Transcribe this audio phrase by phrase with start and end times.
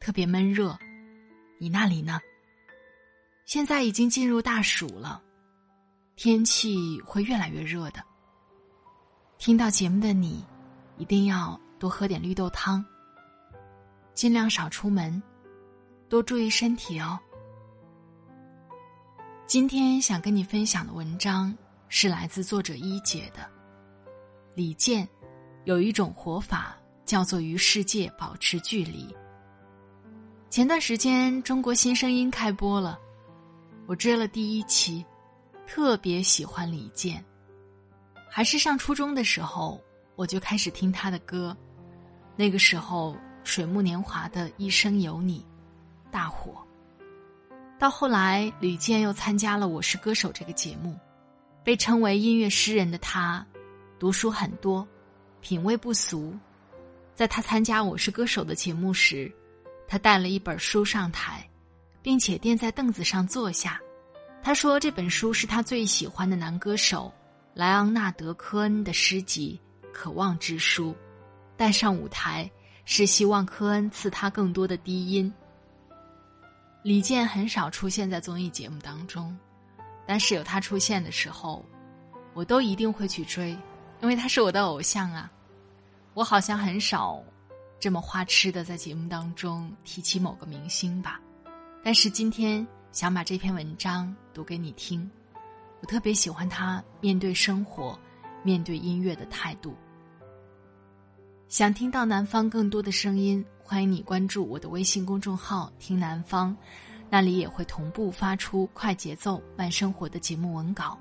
[0.00, 0.76] 特别闷热，
[1.58, 2.18] 你那里呢？
[3.44, 5.22] 现在已经进入大暑了，
[6.16, 8.02] 天气会越来越热的。
[9.36, 10.42] 听到节目的你，
[10.96, 12.82] 一定要多喝点绿豆汤，
[14.14, 15.22] 尽量少出门，
[16.08, 17.20] 多注意身体哦。
[19.46, 21.54] 今天想跟你分享的文章
[21.88, 23.46] 是来自作者一姐的。
[24.54, 25.06] 李健
[25.64, 29.14] 有一种活法，叫做与世界保持距离。
[30.50, 32.98] 前段时间，《中国新声音》开播了，
[33.86, 35.06] 我追了第一期，
[35.64, 37.24] 特别喜欢李健。
[38.28, 39.80] 还是上初中的时候，
[40.16, 41.56] 我就开始听他的歌，
[42.34, 45.46] 那个时候水木年华的一生有你
[46.10, 46.60] 大火。
[47.78, 50.98] 到后来，李健又参加了《我是歌手》这个节目，
[51.62, 53.46] 被称为音乐诗人的他，
[54.00, 54.84] 读书很多，
[55.40, 56.36] 品味不俗。
[57.14, 59.32] 在他参加《我是歌手》的节目时。
[59.90, 61.44] 他带了一本书上台，
[62.00, 63.80] 并且垫在凳子上坐下。
[64.40, 67.12] 他说：“这本书是他最喜欢的男歌手
[67.54, 69.60] 莱昂纳德·科恩的诗集
[69.92, 70.92] 《渴望之书》，
[71.56, 72.48] 带上舞台
[72.84, 75.34] 是希望科恩赐他更多的低音。”
[76.84, 79.36] 李健很少出现在综艺节目当中，
[80.06, 81.64] 但是有他出现的时候，
[82.32, 83.50] 我都一定会去追，
[84.00, 85.28] 因为他是我的偶像啊。
[86.14, 87.20] 我好像很少。
[87.80, 91.18] 这么花痴的在节目当中提起某个明星吧，
[91.82, 95.10] 但是今天想把这篇文章读给你听。
[95.80, 97.98] 我特别喜欢他面对生活、
[98.42, 99.74] 面对音乐的态度。
[101.48, 106.54] 想听到南方更多的声音，欢迎你关注我的微信公众号“听南方”，
[107.08, 110.98] 那里也会同步发出快节奏慢生活的节目文稿。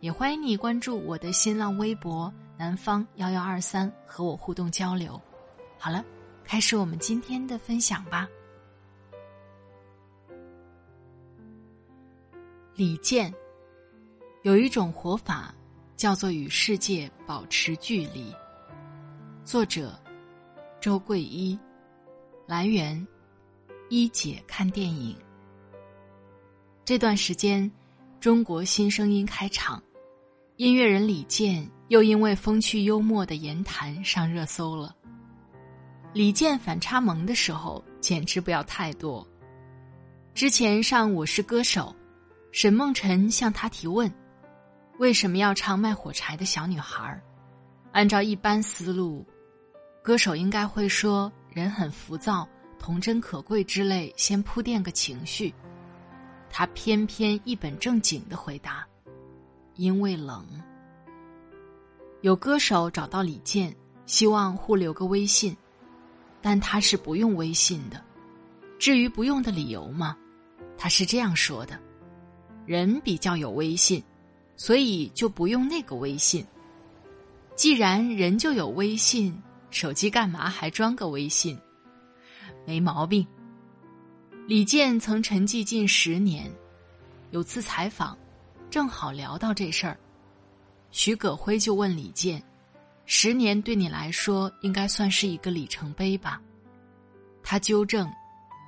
[0.00, 5.18] 也欢迎你关注我的新浪微博“南方幺幺二三”，和我互动交流。
[5.78, 6.04] 好了，
[6.44, 8.28] 开始我们今天的分享吧。
[12.74, 13.32] 李健
[14.42, 15.54] 有一种活法，
[15.96, 18.34] 叫做与世界保持距离。
[19.44, 19.98] 作者：
[20.80, 21.58] 周桂一，
[22.46, 23.06] 来源：
[23.88, 25.16] 一姐看电影。
[26.84, 27.70] 这段时间，
[28.18, 29.82] 中国新声音开场，
[30.56, 34.95] 音乐人李健又因为风趣幽默的言谈上热搜了。
[36.16, 39.28] 李健反差萌的时候简直不要太多。
[40.32, 41.94] 之前上《我是歌手》，
[42.52, 44.10] 沈梦辰向他提问
[44.96, 47.22] ：“为什么要唱卖火柴的小女孩？”
[47.92, 49.26] 按照一般思路，
[50.02, 52.48] 歌手应该会说“人很浮躁，
[52.78, 55.52] 童真可贵”之类，先铺垫个情绪。
[56.48, 58.86] 他偏偏一本正经的回答
[59.76, 60.46] ：“因为冷。”
[62.22, 65.54] 有歌手找到李健，希望互留个微信。
[66.48, 68.00] 但他是不用微信的，
[68.78, 70.16] 至于不用的理由嘛，
[70.78, 71.76] 他是这样说的：
[72.64, 74.00] 人比较有微信，
[74.54, 76.46] 所以就不用那个微信。
[77.56, 79.36] 既然人就有微信，
[79.72, 81.58] 手机干嘛还装个微信？
[82.64, 83.26] 没毛病。
[84.46, 86.48] 李健曾沉寂近十年，
[87.32, 88.16] 有次采访，
[88.70, 89.98] 正好聊到这事儿，
[90.92, 92.40] 徐葛辉就问李健。
[93.08, 96.40] 十年对你来说应该算是一个里程碑吧？
[97.40, 98.12] 他纠正：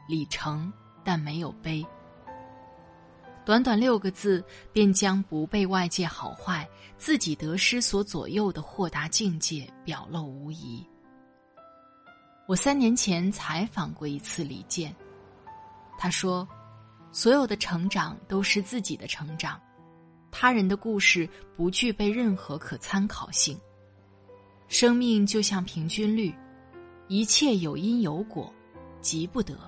[0.08, 1.84] 里程，但没有碑。
[3.44, 10.86] 短短六个字，便将不被外界好坏、自己得失所左右的豁达境界表露无遗。
[12.46, 14.94] 我三年前采访过一次李健，
[15.98, 16.46] 他说
[17.10, 19.60] ：“所有的成长都是自己的成长，
[20.30, 23.58] 他人的故事不具备任何可参考性。”
[24.68, 26.32] 生命就像平均律
[27.08, 28.52] 一切有因有果
[29.00, 29.58] 急不得。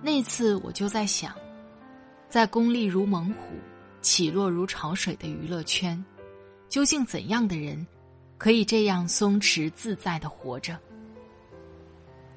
[0.00, 1.34] 那次我就在想
[2.28, 3.56] 在功利如猛虎
[4.00, 6.02] 起落如潮水的娱乐圈
[6.68, 7.86] 究竟怎样的人
[8.38, 10.78] 可以这样松弛自在的活着？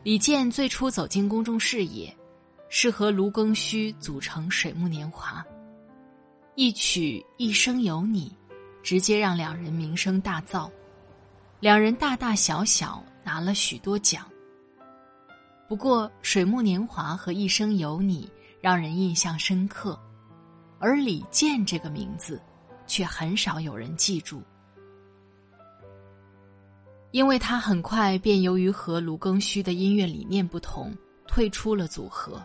[0.03, 2.13] 李健最初走进公众视野
[2.67, 5.45] 是和卢庚戌组成水木年华。
[6.55, 8.35] 一曲一生有你
[8.83, 10.69] 直接让两人名声大噪，
[11.59, 14.29] 两人大大小小拿了许多奖。
[15.67, 18.27] 不过，《水木年华》和《一生有你》
[18.61, 19.97] 让人印象深刻，
[20.77, 22.39] 而李健这个名字，
[22.85, 24.43] 却很少有人记住，
[27.11, 30.93] 因为他很快便由于和卢庚戌的音乐理念不同，
[31.25, 32.39] 退出了组合。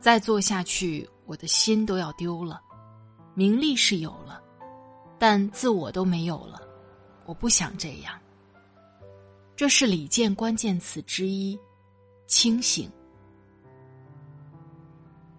[0.00, 2.60] 再做下去，我的心都要丢了，
[3.34, 4.41] 名利是有了，
[5.24, 6.60] 但自我都没有了，
[7.26, 8.18] 我不想这样。
[9.54, 11.56] 这是李健关键词之一。
[12.26, 12.90] 清醒，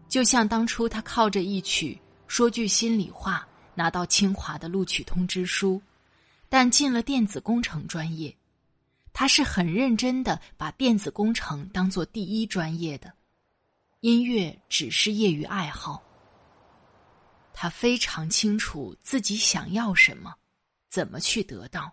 [0.08, 3.46] 就像当初他靠着一曲《说句心里话》
[3.76, 5.82] 拿到清华的录取通知书，
[6.48, 8.34] 但进了电子工程专业。
[9.12, 13.12] 他是很认真的把电子工程当做第一专业的，
[14.00, 16.02] 音乐只是业余爱好。
[17.64, 20.34] 他非常清楚自己想要什么，
[20.90, 21.90] 怎么去得到。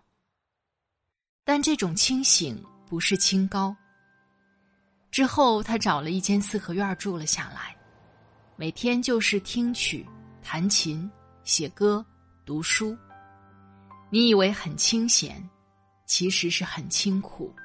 [1.45, 3.73] 但这种清醒不是清高。
[5.11, 7.73] 之后，他找了一间四合院住了下来，
[8.57, 10.05] 每天就是听曲、
[10.43, 11.09] 弹琴、
[11.45, 12.05] 写歌、
[12.45, 12.97] 读书。
[14.09, 15.41] 你以为很清闲，
[16.05, 17.55] 其实是很清苦。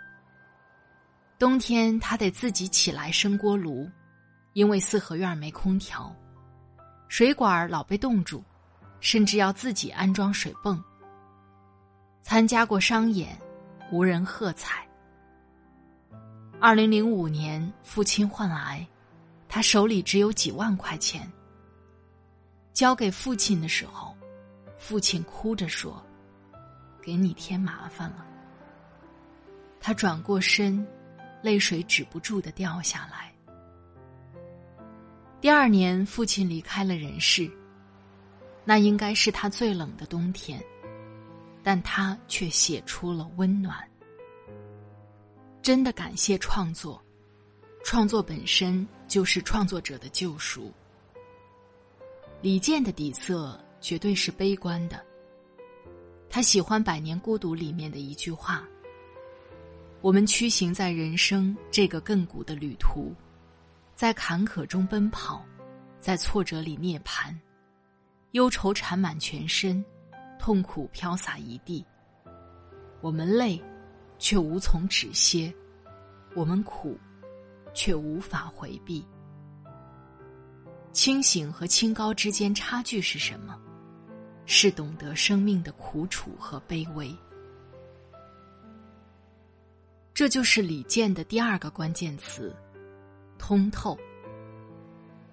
[1.40, 3.90] 冬天他得自己起来生锅炉，
[4.52, 6.14] 因为四合院没空调，
[7.08, 8.42] 水管老被冻住，
[9.00, 10.82] 甚至要自己安装水泵。
[12.22, 13.38] 参加过商演，
[13.92, 14.86] 无人喝彩。
[16.58, 18.84] 二零零五年，父亲患癌，
[19.48, 21.30] 他手里只有几万块钱。
[22.72, 24.16] 交给父亲的时候，
[24.76, 26.04] 父亲哭着说
[27.00, 28.26] ：“给你添麻烦了。”
[29.80, 30.84] 他转过身，
[31.42, 33.32] 泪水止不住的掉下来。
[35.46, 37.48] 第二年，父亲离开了人世，
[38.64, 40.60] 那应该是他最冷的冬天，
[41.62, 43.78] 但他却写出了温暖。
[45.62, 47.00] 真的感谢创作，
[47.84, 50.72] 创作本身就是创作者的救赎。
[52.42, 55.00] 李健的底色绝对是悲观的。
[56.28, 58.66] 他喜欢《百年孤独》里面的一句话
[60.02, 63.14] ：“我们驱行在人生这个亘古的旅途，
[63.96, 65.44] 在坎坷中奔跑，
[65.98, 67.34] 在挫折里涅槃，
[68.30, 69.84] 忧愁缠满全身，
[70.38, 71.84] 痛苦飘洒一地。
[73.00, 73.60] 我们累。”
[74.18, 75.54] 却无从止歇，
[76.34, 76.98] 我们苦，
[77.74, 79.06] 却无法回避。
[80.90, 83.60] 清醒和清高之间差距是什么？
[84.46, 87.14] 是懂得生命的苦楚和卑微。
[90.14, 92.56] 这就是李健的第二个关键词：
[93.38, 93.98] 通透。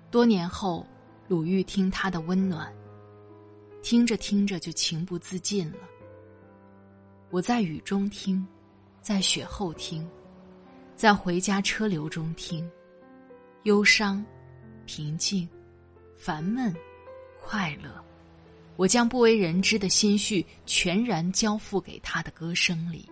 [0.09, 0.85] 多年后，
[1.27, 2.73] 鲁豫听他的温暖，
[3.81, 5.79] 听着听着就情不自禁了。
[7.29, 8.45] 我在雨中听。
[9.01, 10.09] 在雪后听，
[10.95, 12.65] 在回家车流中听，
[13.63, 14.25] 忧伤、
[14.85, 15.45] 平静、
[16.17, 16.73] 烦闷、
[17.41, 18.01] 快乐，
[18.77, 23.11] 我将不为人知的心绪全然交付给他的歌声里。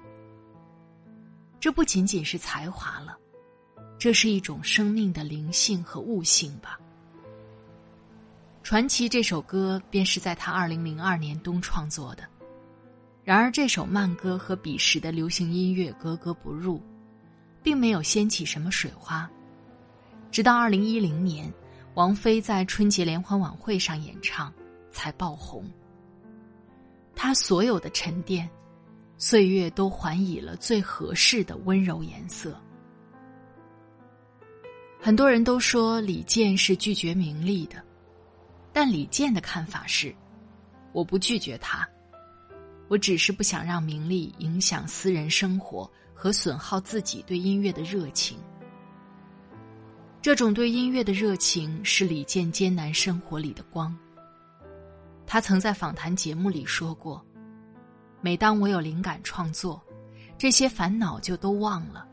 [1.59, 3.17] 这不仅仅是才华了，
[4.01, 6.79] 这是一种生命的灵性和悟性吧。
[8.63, 12.23] 传奇这首歌便是在他二零零二年冬创作的。
[13.23, 16.81] 然而，这首慢歌和彼时的流行音乐格格不入，
[17.61, 19.29] 并没有掀起什么水花。
[20.31, 21.53] 直到二零一零年，
[21.93, 24.51] 王菲在春节联欢晚会上演唱，
[24.91, 25.63] 才爆红。
[27.15, 28.49] 她所有的沉淀，
[29.19, 32.59] 岁月都还以了最合适的温柔颜色。
[35.03, 37.83] 很多人都说李健是拒绝名利的，
[38.71, 40.13] 但李健的看法是：
[40.91, 41.87] 我不拒绝他。
[42.87, 48.37] 我只是不想让名利影响私人生活和损耗自己对音乐的热情。
[50.21, 53.97] 这种对音乐的热情是李健艰难生活里的光。
[55.25, 57.25] 他曾在访谈节目里说过
[58.21, 59.81] ：“每当我有灵感创作，
[60.37, 62.05] 这些烦恼就都忘了，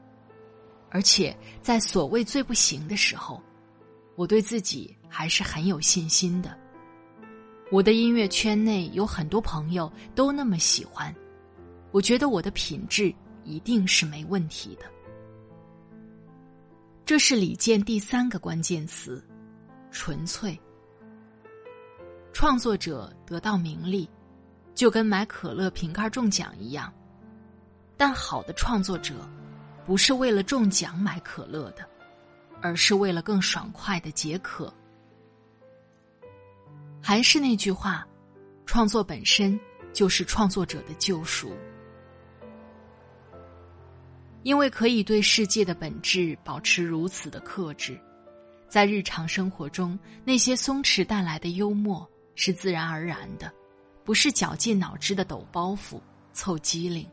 [0.91, 3.43] 而且在所谓最不行的时候，
[4.17, 6.57] 我对自己还是很有信心的。”
[7.71, 11.15] 我的音乐圈内有很多朋友都那么喜欢，
[11.91, 13.15] 我觉得我的品质
[13.45, 14.87] 一定是没问题的。
[17.05, 19.23] 这是李健第三个关键词：
[19.91, 20.59] 纯粹。
[22.33, 24.09] 创作者得到名利，
[24.75, 26.91] 就跟买可乐瓶盖中奖一样，
[27.99, 29.15] 但好的创作者，
[29.89, 31.83] 不是为了中奖买可乐的，
[32.61, 34.71] 而是为了更爽快的解渴。
[37.01, 38.07] 还是那句话，
[38.67, 39.59] 创作本身
[39.95, 41.57] 就是创作者的救赎。
[44.43, 47.99] 因为可以对世界的本质保持如此的克制，
[48.69, 53.51] 在日常生活中，那些松弛带来的幽默是自然而然的，
[54.05, 55.99] 不是绞尽脑汁的抖包袱、
[56.35, 57.09] 凑机灵。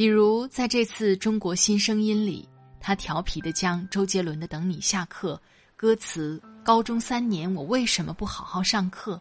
[0.00, 2.48] 比如在这次《中国新声音》里，
[2.80, 5.38] 他调皮的将周杰伦的《等你下课》
[5.76, 9.20] 歌词“高中三年我为什么不好好上课”，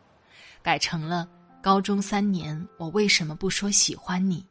[0.64, 1.28] 改成了
[1.62, 4.42] “高中三年我为什么不说喜欢你”。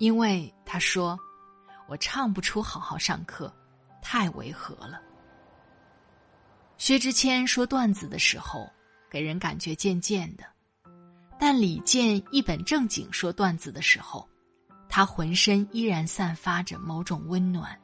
[0.00, 1.18] 因为他说
[1.86, 3.54] ：“我唱不出好好上课，
[4.00, 5.02] 太违和了。”
[6.78, 8.66] 薛之谦说段子的时候，
[9.10, 10.44] 给人感觉贱贱的；
[11.38, 14.26] 但李健一本正经说段子的时候，
[14.88, 17.78] 他浑身依然散发着某种温暖。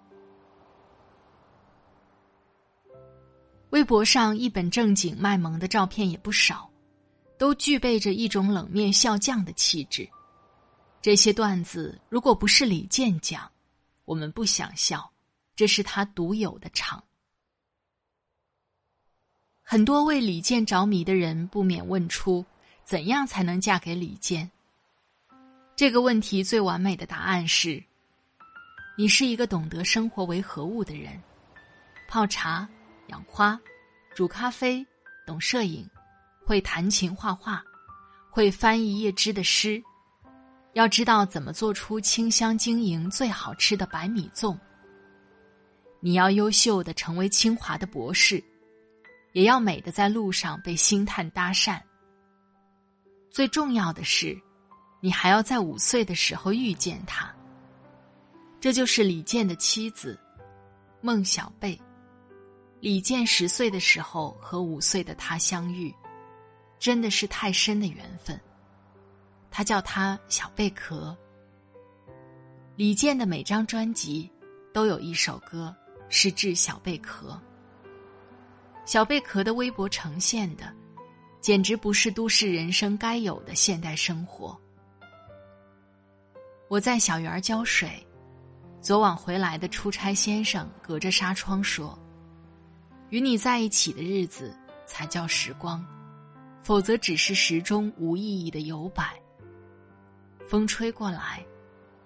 [3.70, 6.70] 微博上一本正经卖萌的照片也不少，
[7.38, 10.08] 都具备着一种冷面笑匠的气质。
[11.00, 13.50] 这些段子如果不是李健讲，
[14.04, 15.10] 我们不想笑，
[15.56, 17.02] 这是他独有的场。
[19.62, 22.44] 很多为李健着迷的人不免问出：
[22.84, 24.50] 怎样才能嫁给李健？
[25.82, 27.82] 这个问题最完美的答案是：
[28.96, 31.20] 你是一个懂得生活为何物的人，
[32.08, 32.68] 泡茶、
[33.08, 33.60] 养花、
[34.14, 34.86] 煮咖啡，
[35.26, 35.84] 懂摄影，
[36.46, 37.60] 会弹琴、画画，
[38.30, 39.82] 会翻译叶芝的诗。
[40.74, 44.56] 要知道怎么做出清香晶莹、最好吃的白米粽。
[45.98, 48.40] 你要优秀的成为清华的博士，
[49.32, 51.80] 也要美的在路上被星探搭讪。
[53.32, 54.40] 最重要的是，
[55.04, 57.28] 你还要在五岁的时候遇见他。
[58.60, 60.16] 这就是李健的妻子，
[61.00, 61.76] 孟小贝。
[62.78, 65.92] 李健十岁的时候和五岁的他相遇，
[66.78, 68.40] 真的是太深的缘分。
[69.50, 71.16] 他叫他小贝壳。
[72.76, 74.30] 李健的每张专辑
[74.72, 75.74] 都有一首歌
[76.08, 77.36] 是致小贝壳。
[78.84, 80.72] 小贝壳的微博呈现的，
[81.40, 84.56] 简直不是都市人生该有的现代生活。
[86.72, 87.90] 我在小园浇水，
[88.80, 91.98] 昨晚回来的出差先生隔着纱窗说
[93.12, 95.84] ：“与你在一起的日子才叫时光，
[96.62, 99.20] 否则只是时钟无意义的游摆。”
[100.48, 101.44] 风吹过来，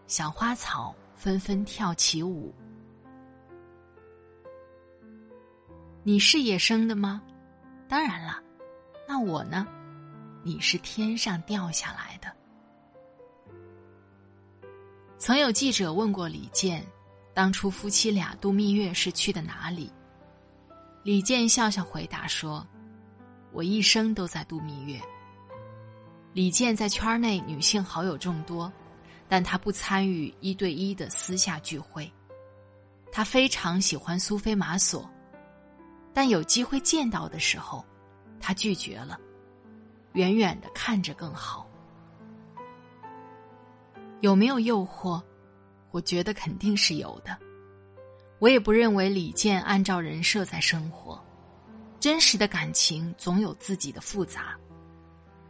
[0.09, 2.53] 小花草纷纷跳起舞。
[6.03, 7.23] 你是野生的吗？
[7.87, 8.43] 当然了，
[9.07, 9.65] 那我呢？
[10.43, 12.27] 你是天上掉下来的。
[15.19, 16.85] 曾有记者问过李健，
[17.33, 19.91] 当初夫妻俩度蜜月是去的哪里？
[21.03, 22.67] 李健笑笑回答说
[23.51, 25.01] ：“我一生都在度蜜月。”
[26.35, 28.71] 李健在圈内女性好友众多，
[29.27, 32.13] 但他不参与一对一的私下聚会。
[33.11, 35.09] 他非常喜欢苏菲玛索，
[36.13, 37.83] 但有机会见到的时候，
[38.39, 39.19] 他拒绝了。
[40.13, 41.67] 远远的看着更好。
[44.21, 45.23] 有没有诱惑？
[45.91, 47.37] 我觉得肯定是有的。
[48.39, 51.23] 我也不认为李健按照人设在生活，
[51.99, 54.55] 真实的感情总有自己的复杂。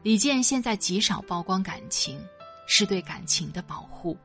[0.02, 2.20] 李健现在极少曝光感情，
[2.66, 4.16] 是对感情的保护。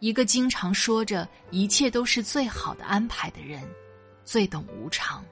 [0.00, 3.62] 一个经常说着一切都是最好的安排的人，
[4.24, 5.24] 最懂无常。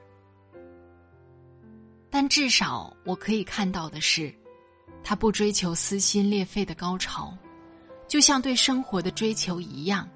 [2.09, 4.33] 但至少我可以看到的是，
[5.03, 7.35] 他不追求撕心裂肺的高潮，
[8.07, 10.07] 就像对生活的追求一样，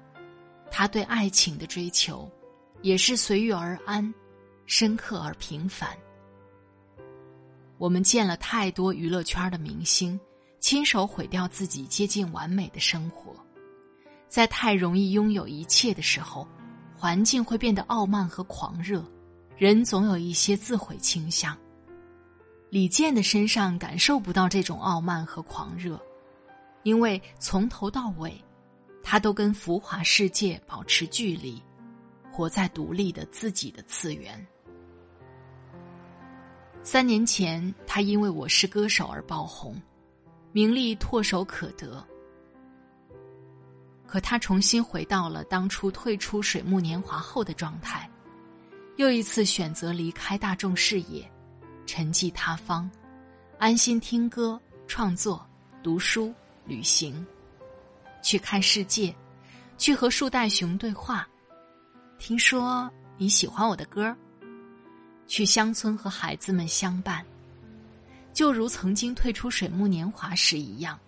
[0.70, 2.30] 他对爱情的追求，
[2.80, 4.12] 也是随遇而安，
[4.66, 5.90] 深刻而平凡。
[7.78, 10.18] 我们见了太多娱乐圈的明星，
[10.60, 13.34] 亲手毁掉自己接近完美的生活，
[14.28, 16.48] 在太容易拥有一切的时候，
[16.96, 19.04] 环境会变得傲慢和狂热，
[19.58, 21.58] 人总有一些自毁倾向。
[22.70, 26.00] 李健的身上感受不到这种傲慢和狂热，
[26.82, 28.34] 因为从头到尾，
[29.02, 31.62] 他都跟浮华世界保持距离，
[32.30, 34.46] 活在独立的自己的次元。
[36.82, 39.80] 三年前，他因为我是歌手而爆红，
[40.50, 42.04] 名利唾手可得。
[44.04, 48.10] 可他重新回到了当初退出水木年华后的状态，
[48.96, 51.26] 又一次选择离开大众视野，
[51.86, 52.90] 沉寂他方，
[53.58, 55.46] 安心听歌、创作、
[55.82, 56.34] 读书、
[56.64, 57.26] 旅行，
[58.22, 59.14] 去看世界，
[59.76, 61.28] 去和树袋熊对话。
[62.18, 64.16] 听说你喜欢我的歌，
[65.26, 67.24] 去乡村和孩子们相伴，
[68.32, 70.98] 就如曾经退出水木年华时一样，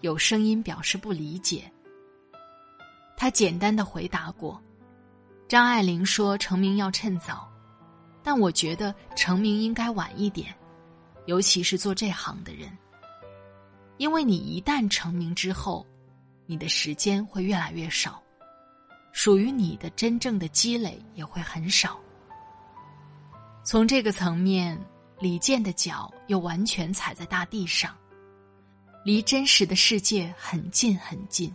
[0.00, 1.70] 有声音表示不理解。
[3.16, 4.62] 他简单的回答过
[5.48, 7.50] ：“张爱玲说成名要趁早，
[8.22, 10.54] 但我觉得成名应该晚一点，
[11.26, 12.70] 尤其是做这行的人。
[13.98, 15.86] 因为你一旦成名之后，
[16.46, 18.22] 你的时间会越来越少，
[19.12, 21.98] 属于你的真正的积累也会很少。
[23.64, 24.80] 从这个层面，
[25.18, 27.94] 李健的脚又完全踩在大地上，
[29.04, 31.52] 离真实的世界很近很近。”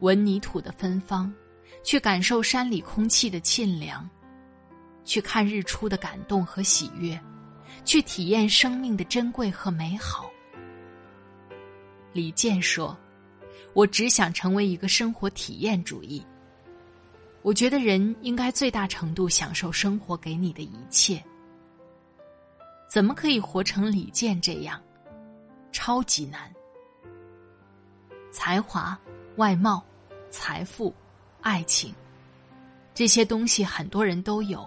[0.00, 1.32] 闻泥土的芬芳，
[1.84, 4.08] 去感受山里空气的沁凉，
[5.04, 7.20] 去看日出的感动和喜悦，
[7.84, 10.30] 去体验生命的珍贵和美好。
[12.12, 12.96] 李健说
[13.74, 16.24] ：“我只想成为一个生活体验主义。
[17.42, 21.22] 我觉得人应该最大程度享受生活给你的一切。
[22.88, 24.80] 怎么可以活成李健这样？
[25.72, 26.52] 超级难。
[28.30, 28.98] 才华、
[29.36, 29.84] 外貌。”
[30.32, 30.94] 财富、
[31.40, 31.92] 爱情，
[32.94, 34.64] 这些东西很多人都有。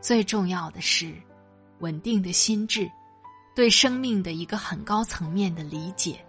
[0.00, 1.14] 最重要的是，
[1.80, 2.90] 稳定的心智，
[3.54, 6.24] 对生命的一个很高层面的理解。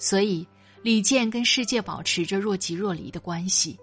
[0.00, 0.48] 所以，
[0.82, 3.78] 李健跟世界保持着若即若离的关系。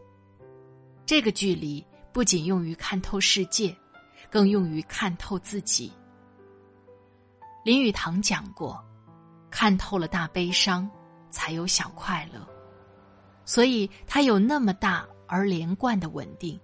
[1.06, 3.78] 这个距离不仅用于看透世界，
[4.32, 5.94] 更用于看透自己。
[7.64, 8.84] 林语堂讲过
[9.52, 10.90] ：“看透了大悲伤，
[11.30, 12.46] 才有小快乐。”
[13.46, 16.60] 所以，他有那么大而连贯的稳定，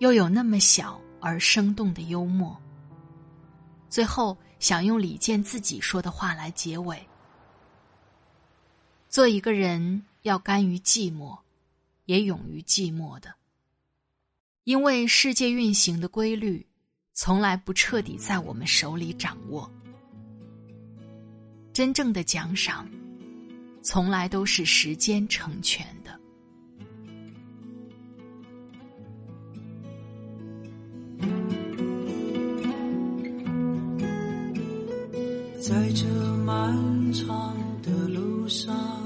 [0.00, 2.60] 又有那么小而生动的幽默。
[3.88, 7.00] 最后，想用李健自己说的话来结尾：
[9.16, 11.38] 做一个人要甘于寂寞，
[12.04, 13.34] 也勇于寂寞的，
[14.64, 16.66] 因为世界运行的规律，
[17.14, 19.72] 从来不彻底在我们手里掌握。
[21.72, 22.86] 真正的奖赏。
[23.82, 26.20] 从来都是时间成全的。
[35.58, 36.06] 在这
[36.44, 39.05] 漫长的路上，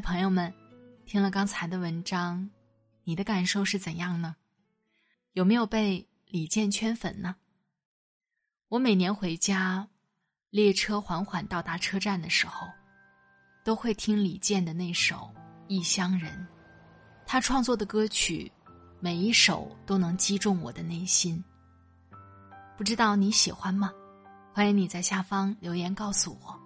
[0.00, 0.52] 朋友们，
[1.04, 2.48] 听了刚才的文章。
[3.04, 4.36] 你的感受是怎样呢？
[5.32, 7.36] 有没有被李健圈粉呢？
[8.68, 9.88] 我每年回家，
[10.50, 12.68] 列车缓缓到达车站的时候，
[13.64, 15.16] 都会听李健的那首
[15.66, 16.32] 《异乡人》。
[17.26, 18.50] 他创作的歌曲，
[19.00, 21.42] 每一首都能击中我的内心。
[22.76, 23.92] 不知道你喜欢吗？
[24.52, 26.59] 欢迎你在下方留言告诉我。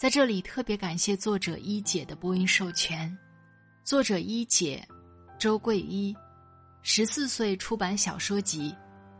[0.00, 3.14] 在这里特别感谢作者一姐的播音授权，
[3.84, 4.82] 作者一姐。
[5.38, 6.16] 周桂一，
[6.80, 8.74] 十四岁出版小说集，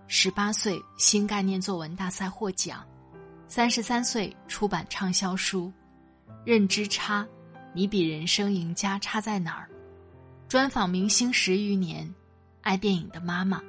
[0.06, 2.82] 十八岁新概念作文大赛获奖，
[3.46, 5.70] 三十三岁出版畅销书
[6.46, 7.24] 《认知差》，
[7.74, 9.68] 你比人生赢家差在哪儿？
[10.48, 12.10] 专访明星十余年，
[12.62, 13.62] 爱电影的妈妈。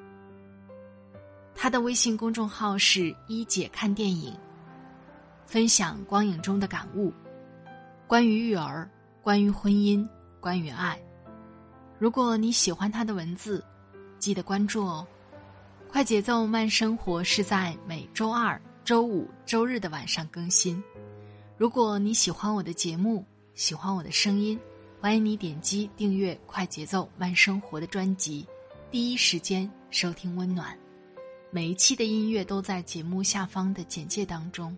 [1.53, 4.33] 他的微信公众号是一姐看电影，
[5.51, 7.11] 分享光影中的感悟，
[8.07, 8.89] 关于育儿，
[9.21, 10.07] 关于婚姻，
[10.39, 10.97] 关于爱。
[11.99, 13.61] 如果你喜欢他的文字，
[14.17, 15.05] 记得关注哦。
[15.89, 20.81] 快节奏慢生活是在每周二、周五、周日的晚上更新。
[21.57, 24.57] 如果你喜欢我的节目，喜欢我的声音，
[25.01, 28.47] 欢迎你点击订阅《快节奏慢生活》的专辑，
[28.89, 30.73] 第一时间收听温暖。
[31.49, 34.73] 每一期的音乐都在节目下方的简介当中。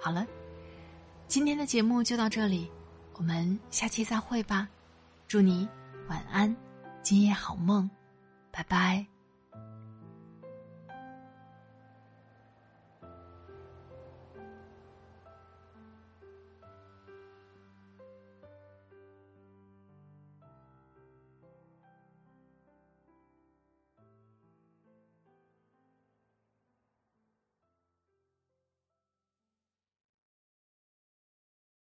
[0.00, 0.26] 好了，
[1.28, 2.70] 今天的节目就到这里，
[3.14, 4.66] 我们下期再会吧。
[5.28, 5.68] 祝你。
[6.08, 6.56] 晚安，
[7.02, 7.88] 今夜好梦。
[8.50, 9.09] 拜拜。